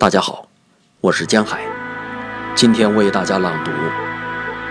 [0.00, 0.46] 大家好，
[1.00, 1.58] 我是江海，
[2.54, 3.72] 今天为大家朗读《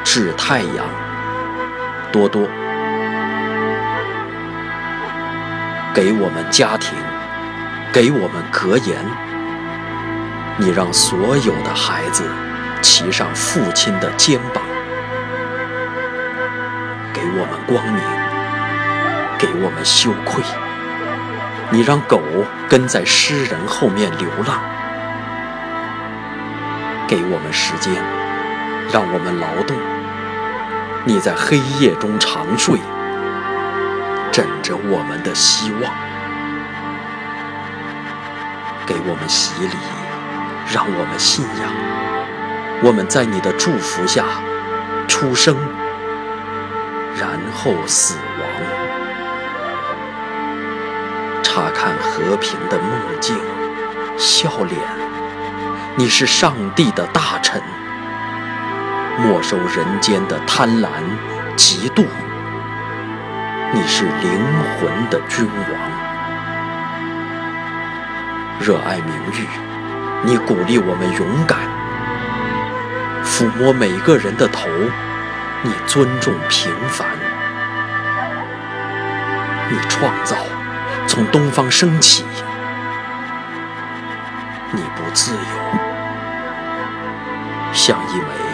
[0.01, 0.85] 致太阳》，
[2.13, 2.47] 多多。
[5.93, 6.97] 给我们家庭，
[7.91, 9.05] 给我们格言，
[10.55, 12.23] 你让所有的孩子
[12.81, 14.63] 骑上父亲的肩膀，
[17.13, 18.01] 给我们光明，
[19.37, 20.41] 给我们羞愧，
[21.69, 22.21] 你让狗
[22.69, 24.76] 跟在诗人后面流浪。
[27.07, 27.93] 给我们时间，
[28.91, 29.77] 让我们劳动。
[31.05, 32.77] 你在黑夜中长睡，
[34.29, 35.93] 枕着我们的希望。
[38.85, 39.77] 给我们洗礼，
[40.69, 41.71] 让我们信仰。
[42.83, 44.25] 我们在你的祝福下
[45.07, 45.55] 出生，
[47.17, 48.47] 然后死亡。
[51.41, 53.39] 查看和平的梦境，
[54.17, 55.06] 笑脸。
[55.99, 57.59] 你是上帝的大臣，
[59.17, 60.89] 没收人间的贪婪、
[61.55, 62.05] 嫉妒。
[63.73, 64.45] 你是灵
[64.79, 65.71] 魂的君王，
[68.59, 69.47] 热爱名誉，
[70.21, 71.57] 你鼓励我们勇敢，
[73.25, 74.69] 抚摸每个人的头，
[75.63, 77.07] 你尊重平凡。
[79.71, 80.35] 你创造，
[81.07, 82.23] 从东方升起，
[84.71, 85.97] 你不自由。
[87.73, 88.46] 像一枚